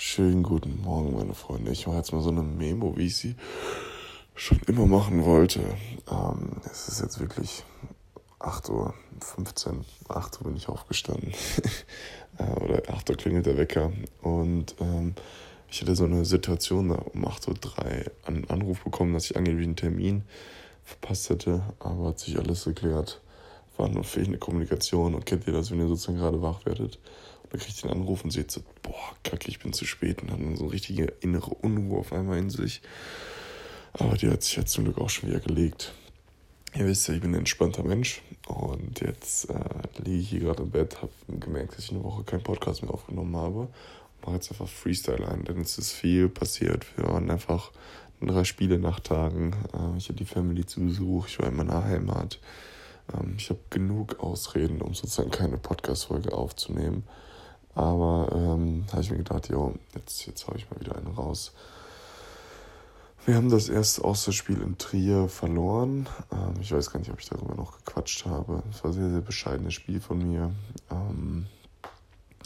[0.00, 1.72] Schönen guten Morgen, meine Freunde.
[1.72, 3.34] Ich mache jetzt mal so eine Memo, wie ich sie
[4.36, 5.58] schon immer machen wollte.
[6.08, 7.64] Ähm, es ist jetzt wirklich
[8.38, 8.94] 8.15 Uhr.
[10.08, 11.32] 8 Uhr bin ich aufgestanden.
[12.38, 13.90] Äh, oder 8 Uhr klingelt der Wecker.
[14.22, 15.16] Und ähm,
[15.68, 19.66] ich hatte so eine Situation, da um 8.03 Uhr einen Anruf bekommen, dass ich angeblich
[19.66, 20.22] einen Termin
[20.84, 21.64] verpasst hätte.
[21.80, 23.20] Aber hat sich alles geklärt.
[23.76, 25.16] War nur fehlende Kommunikation.
[25.16, 27.00] Und kennt ihr das, wenn ihr sozusagen gerade wach werdet?
[27.50, 30.30] Dann kriegt ihr einen Anruf und seht so, boah, kacke, ich bin zu spät und
[30.30, 32.82] hat dann so eine richtige innere Unruhe auf einmal in sich.
[33.92, 35.92] Aber die hat sich jetzt zum Glück auch schon wieder gelegt.
[36.74, 39.54] Ihr wisst ja, ich bin ein entspannter Mensch und jetzt äh,
[40.04, 42.92] liege ich hier gerade im Bett, habe gemerkt, dass ich eine Woche keinen Podcast mehr
[42.92, 43.68] aufgenommen habe.
[44.22, 46.86] Mache jetzt einfach Freestyle ein, denn es ist viel passiert.
[46.96, 47.72] Wir waren einfach
[48.20, 49.54] drei Spiele nach Tagen.
[49.72, 52.38] Äh, ich hatte die Family zu Besuch, ich war in meiner Heimat.
[53.14, 57.04] Ähm, ich habe genug Ausreden, um sozusagen keine Podcast-Folge aufzunehmen.
[57.74, 61.52] Aber ähm, habe ich mir gedacht, jo, jetzt, jetzt haue ich mal wieder einen raus.
[63.24, 66.08] Wir haben das erste Außerspiel in Trier verloren.
[66.32, 68.62] Ähm, ich weiß gar nicht, ob ich darüber noch gequatscht habe.
[68.70, 70.50] Es war ein sehr, sehr bescheidenes Spiel von mir.
[70.90, 71.46] Ähm,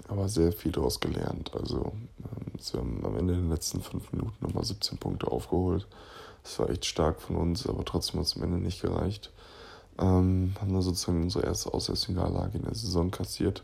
[0.08, 1.52] aber sehr viel daraus gelernt.
[1.54, 5.86] Also, ähm, sie haben am Ende in den letzten fünf Minuten nochmal 17 Punkte aufgeholt.
[6.42, 9.30] Das war echt stark von uns, aber trotzdem hat es am Ende nicht gereicht.
[9.98, 13.62] Ähm, haben dann sozusagen unsere erste Auswärtsniederlage in der Saison kassiert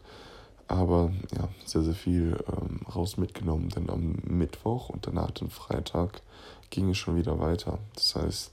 [0.69, 6.23] aber ja, sehr, sehr viel ähm, raus mitgenommen, denn am Mittwoch und danach den Freitag
[6.71, 7.79] ging es schon wieder weiter.
[7.95, 8.53] Das heißt,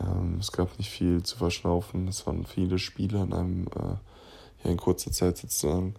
[0.00, 4.70] ähm, es gab nicht viel zu verschnaufen, es waren viele Spiele in einem, äh, ja,
[4.70, 5.94] in kurzer Zeit sozusagen.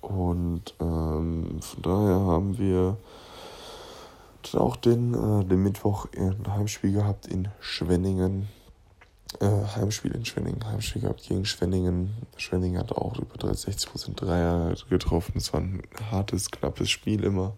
[0.00, 2.96] Und ähm, von daher haben wir
[4.42, 8.48] dann auch den, äh, den Mittwoch ein Heimspiel gehabt in Schwenningen
[9.40, 12.14] äh, Heimspiel in Schwenningen, Heimspiel gehabt gegen Schwenningen.
[12.36, 15.34] Schwenningen hat auch über 60% Dreier getroffen.
[15.36, 17.54] Es war ein hartes, knappes Spiel immer.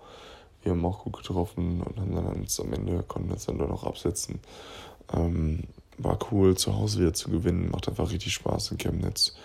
[0.63, 4.41] Wir haben auch gut getroffen und haben dann am Ende konnten uns dann noch absetzen.
[5.13, 5.65] Ähm,
[5.99, 7.71] war cool, zu Hause wieder zu gewinnen.
[7.71, 9.37] Macht einfach richtig Spaß in Chemnitz.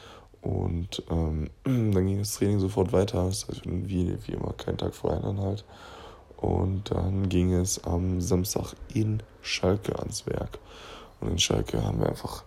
[0.42, 3.26] Und ähm, dann ging das Training sofort weiter.
[3.26, 5.64] Das heißt, wie, wie immer, kein Tag vorher dann halt.
[6.38, 10.58] Und dann ging es am Samstag in Schalke ans Werk.
[11.22, 12.44] Und in Schalke haben wir einfach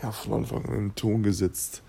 [0.00, 1.82] ja, von Anfang an einen Ton gesetzt,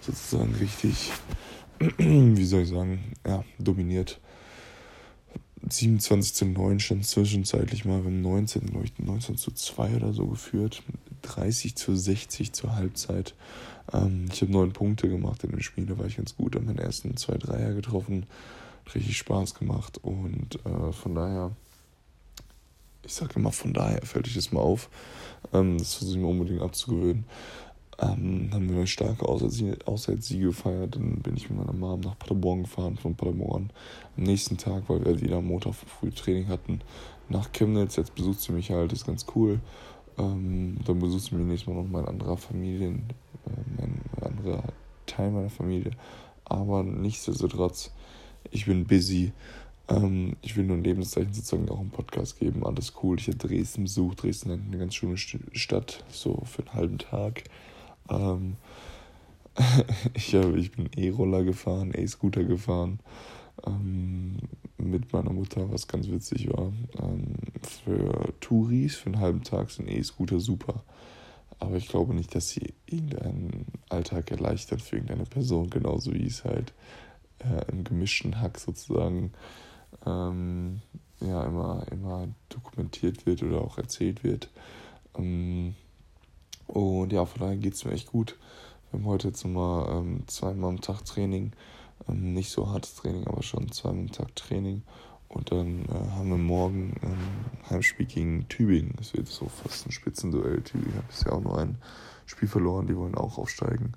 [0.00, 1.10] sozusagen richtig,
[1.98, 4.20] wie soll ich sagen, ja, dominiert.
[5.68, 10.82] 27 zu 9 stand zwischenzeitlich mal im 19, 19 zu 2 oder so geführt.
[11.22, 13.34] 30 zu 60 zur Halbzeit.
[13.92, 16.54] Ähm, ich habe neun Punkte gemacht in dem Spiel, da war ich ganz gut.
[16.54, 18.26] Habe meinen ersten zwei Dreier getroffen.
[18.94, 21.50] Richtig Spaß gemacht und äh, von daher
[23.08, 24.90] ich sage immer, von daher fällt euch das mal auf.
[25.54, 27.24] Ähm, das versuche ich mir unbedingt abzugewöhnen.
[28.00, 30.94] Ähm, haben wir eine starke Auswärtssiege gefeiert.
[30.94, 33.70] Dann bin ich mit meiner Mom nach Paderborn gefahren, von Paderborn.
[34.16, 36.82] Am nächsten Tag, weil wir wieder Montag früh Training hatten,
[37.30, 37.96] nach Chemnitz.
[37.96, 39.58] Jetzt besucht sie mich halt, ist ganz cool.
[40.18, 43.04] Ähm, dann besucht sie mich nächstes Mal noch mein anderer Familien,
[43.46, 44.64] äh, mein anderer
[45.06, 45.92] Teil meiner Familie.
[46.44, 47.90] Aber nichtsdestotrotz,
[48.50, 49.32] ich bin busy.
[49.88, 52.64] Ähm, ich will nur ein Lebenszeichen sozusagen auch im Podcast geben.
[52.64, 53.18] Alles cool.
[53.18, 54.22] Ich habe Dresden besucht.
[54.22, 57.44] Dresden ist eine ganz schöne Stadt, so für einen halben Tag.
[58.10, 58.56] Ähm,
[60.14, 63.00] ich, hab, ich bin E-Roller gefahren, E-Scooter gefahren.
[63.66, 64.36] Ähm,
[64.76, 66.72] mit meiner Mutter, was ganz witzig war.
[67.00, 70.84] Ähm, für Touris für einen halben Tag sind E-Scooter super.
[71.58, 76.44] Aber ich glaube nicht, dass sie irgendeinen Alltag erleichtern für irgendeine Person, genauso wie es
[76.44, 76.72] halt
[77.40, 79.32] äh, im gemischten Hack sozusagen
[80.06, 80.80] ähm,
[81.20, 84.50] ja, immer, immer dokumentiert wird oder auch erzählt wird.
[85.16, 85.74] Ähm,
[86.66, 88.36] und ja, von daher geht es mir echt gut.
[88.90, 91.52] Wir haben heute jetzt nochmal ähm, zweimal am Tag Training.
[92.08, 94.82] Ähm, nicht so hartes Training, aber schon zweimal am Tag Training.
[95.28, 98.94] Und dann äh, haben wir morgen ein Heimspiel gegen Tübingen.
[98.96, 100.62] Das wird so fast ein Spitzenduell.
[100.62, 101.78] Tübingen hat bisher auch nur ein
[102.24, 102.86] Spiel verloren.
[102.86, 103.92] Die wollen auch aufsteigen.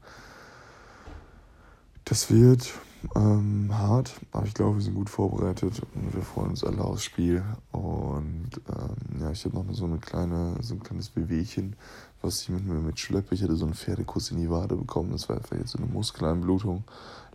[2.03, 2.73] Das wird
[3.16, 7.03] ähm, hart, aber ich glaube, wir sind gut vorbereitet und wir freuen uns alle aufs
[7.03, 7.43] Spiel.
[7.72, 11.76] Und ähm, ja, ich habe noch so eine kleine, so ein kleines Bewegchen,
[12.22, 13.34] was ich mit mir mitschleppe.
[13.34, 15.11] Ich hatte so einen Pferdekuss in die Wade bekommen.
[15.11, 16.84] Das war einfach jetzt so eine Muskeleinblutung.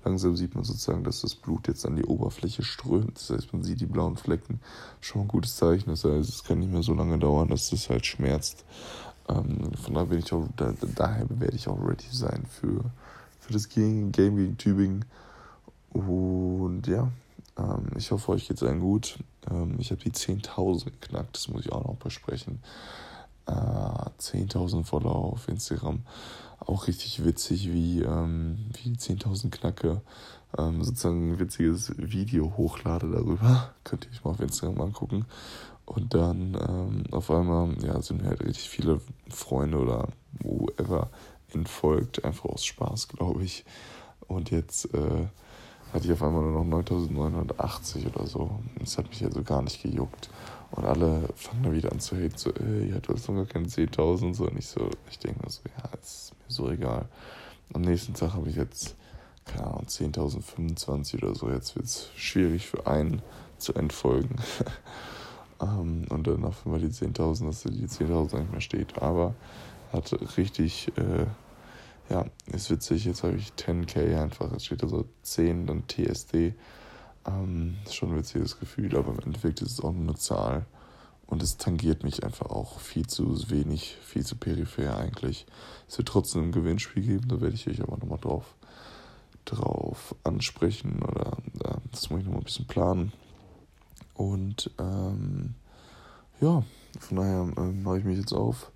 [0.05, 3.17] Langsam sieht man sozusagen, dass das Blut jetzt an die Oberfläche strömt.
[3.17, 4.61] Das heißt, man sieht die blauen Flecken.
[5.01, 5.91] Schon ein gutes Zeichen.
[5.91, 8.65] Das heißt, es kann nicht mehr so lange dauern, dass das halt schmerzt.
[9.29, 12.85] Ähm, von daher bin ich auch, da, daher werde ich auch ready sein für,
[13.41, 15.05] für das Game gegen Tübingen.
[15.99, 17.11] Und ja,
[17.59, 19.19] ähm, ich hoffe, euch geht es allen gut.
[19.51, 22.61] Ähm, ich habe die 10.000 geknackt, das muss ich auch noch versprechen.
[23.47, 26.01] äh, 10.000 Follower auf Instagram.
[26.59, 30.01] Auch richtig witzig, wie, ähm, wie 10.000 Knacke
[30.59, 33.71] ähm, sozusagen ein witziges Video hochlade darüber.
[33.85, 35.27] Könnt ihr euch mal auf Instagram angucken.
[35.85, 40.09] Und dann ähm, auf einmal ja, sind mir halt richtig viele Freunde oder
[40.43, 41.11] whoever
[41.53, 43.65] entfolgt, einfach aus Spaß, glaube ich.
[44.27, 45.29] Und jetzt äh,
[45.97, 48.61] hatte ich auf einmal nur noch 9980 oder so.
[48.79, 50.29] Das hat mich also gar nicht gejuckt.
[50.71, 53.47] Und alle fangen dann wieder an zu haten, so, ey, ja, du hast noch gar
[53.47, 54.45] keine 10.000 und so.
[54.45, 57.09] Und ich so, ich denke mir so, ja, ist mir so egal.
[57.73, 58.95] Am nächsten Tag habe ich jetzt,
[59.47, 61.49] keine Ahnung, 10.025 oder so.
[61.49, 63.23] Jetzt wird es schwierig für einen
[63.57, 64.37] zu entfolgen.
[65.59, 69.01] um, ähm, und dann auf einmal die 10.000, dass die 10.000 nicht mehr steht.
[69.01, 69.35] Aber
[69.95, 71.25] hat richtig, äh,
[72.09, 76.55] ja, ist witzig, jetzt habe ich 10k einfach, es steht da so 10, dann TSD.
[77.27, 80.67] Ähm, schon ein witziges Gefühl, aber im Endeffekt ist es auch nur eine Zahl.
[81.27, 85.47] Und es tangiert mich einfach auch viel zu wenig, viel zu peripher eigentlich.
[85.89, 88.55] Es wird trotzdem ein Gewinnspiel geben, da werde ich euch aber nochmal drauf,
[89.45, 93.13] drauf ansprechen oder äh, das muss ich nochmal ein bisschen planen.
[94.15, 95.55] Und ähm,
[96.41, 96.63] ja,
[97.01, 98.71] von daher äh, mache ich mich jetzt auf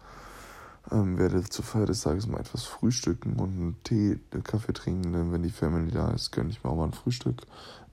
[0.92, 5.12] ähm, werde zur Feier des Tages mal etwas frühstücken und einen Tee, einen Kaffee trinken,
[5.12, 7.42] denn wenn die Family da ist, gönne ich mir auch mal ein Frühstück.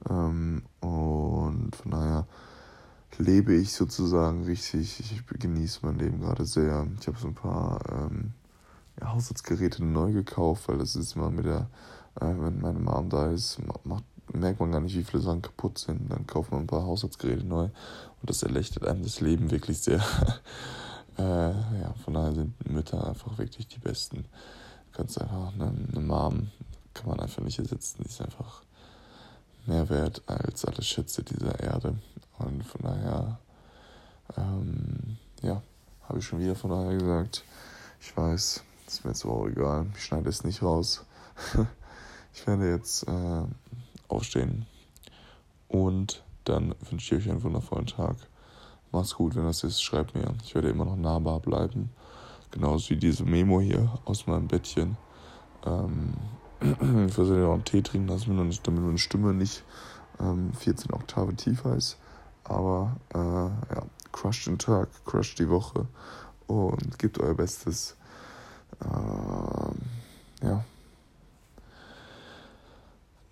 [0.10, 2.28] Ähm, und von daher
[3.18, 5.00] lebe ich sozusagen richtig.
[5.00, 6.88] Ich genieße mein Leben gerade sehr.
[7.00, 8.34] Ich habe so ein paar ähm,
[9.00, 11.70] ja, Haushaltsgeräte neu gekauft, weil das ist immer mit der,
[12.20, 14.04] äh, wenn meine Mom da ist, macht,
[14.34, 16.12] merkt man gar nicht, wie viele Sachen kaputt sind.
[16.12, 20.04] Dann kauft man ein paar Haushaltsgeräte neu und das erleichtert einem das Leben wirklich sehr.
[21.18, 24.24] Äh, ja, von daher sind Mütter einfach wirklich die besten.
[24.24, 26.52] Du kannst einfach eine, eine Mom,
[26.94, 28.62] kann man einfach nicht ersetzen, die ist einfach
[29.66, 31.96] mehr wert als alle Schätze dieser Erde.
[32.40, 33.40] Und von daher,
[34.38, 35.62] ähm, ja,
[36.08, 37.44] habe ich schon wieder von daher gesagt.
[38.00, 39.88] Ich weiß, ist mir jetzt aber auch egal.
[39.96, 41.04] Ich schneide es nicht raus.
[42.34, 43.44] ich werde jetzt äh,
[44.08, 44.66] aufstehen
[45.68, 48.16] und dann wünsche ich euch einen wundervollen Tag.
[48.98, 50.34] Mach's gut, wenn das ist, schreib mir.
[50.44, 51.92] Ich werde immer noch nahbar bleiben.
[52.50, 54.98] Genauso wie diese Memo hier aus meinem Bettchen.
[55.68, 56.16] Ähm,
[56.62, 59.64] ich werde ja auch einen Tee trinken lassen, damit meine Stimme nicht
[60.20, 62.00] ähm, 14 Oktaven tiefer ist.
[62.44, 65.86] Aber äh, ja, crusht den Tag, crusht die Woche
[66.48, 67.96] und gebt euer Bestes.
[68.84, 69.76] Ähm,
[70.42, 70.64] ja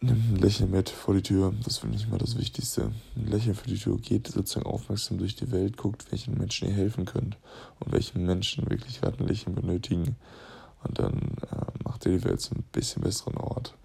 [0.05, 1.53] nimm ein Lächeln mit vor die Tür.
[1.63, 2.91] Das finde ich immer das Wichtigste.
[3.15, 6.73] Ein Lächeln vor die Tür geht sozusagen aufmerksam durch die Welt, guckt, welchen Menschen ihr
[6.73, 7.37] helfen könnt
[7.79, 10.15] und welchen Menschen wirklich gerade ein Lächeln benötigen.
[10.83, 13.75] Und dann äh, macht ihr die Welt zu einem bisschen besseren Ort.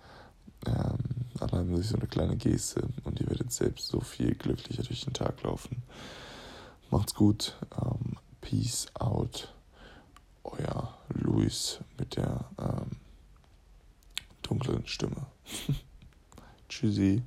[0.67, 0.99] Ähm,
[1.41, 5.15] allein durch so eine kleine Geste und ihr werdet selbst so viel glücklicher durch den
[5.15, 5.83] Tag laufen.
[6.91, 7.57] Macht's gut.
[7.81, 9.55] Ähm, peace out.
[10.45, 12.97] Euer Luis mit der ähm,
[14.43, 15.27] dunklen Stimme.
[16.79, 17.23] te dizer